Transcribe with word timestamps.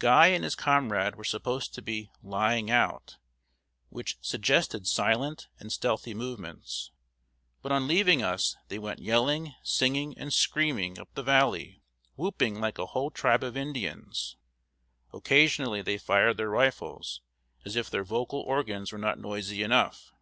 Guy 0.00 0.28
and 0.28 0.44
his 0.44 0.54
comrade 0.54 1.16
were 1.16 1.24
supposed 1.24 1.74
to 1.74 1.82
be 1.82 2.10
"lying 2.22 2.70
out," 2.70 3.18
which 3.90 4.16
suggested 4.22 4.86
silent 4.86 5.48
and 5.58 5.70
stealthy 5.70 6.14
movements; 6.14 6.90
but 7.60 7.70
on 7.70 7.86
leaving 7.86 8.22
us 8.22 8.56
they 8.68 8.78
went 8.78 9.00
yelling, 9.00 9.52
singing, 9.62 10.16
and 10.16 10.32
screaming 10.32 10.98
up 10.98 11.12
the 11.12 11.22
valley, 11.22 11.82
whooping 12.16 12.58
like 12.58 12.78
a 12.78 12.86
whole 12.86 13.10
tribe 13.10 13.44
of 13.44 13.58
Indians. 13.58 14.38
Occasionally 15.12 15.82
they 15.82 15.98
fired 15.98 16.38
their 16.38 16.48
rifles, 16.48 17.20
as 17.66 17.76
if 17.76 17.90
their 17.90 18.04
vocal 18.04 18.40
organs 18.40 18.90
were 18.90 18.96
not 18.98 19.18
noisy 19.18 19.62
enough. 19.62 20.14